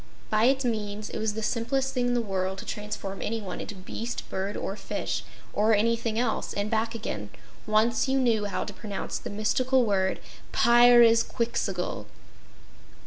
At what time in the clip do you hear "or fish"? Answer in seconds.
4.57-5.23